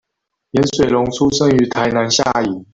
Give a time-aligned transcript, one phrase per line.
[0.53, 2.65] 顏水龍出生於台南下營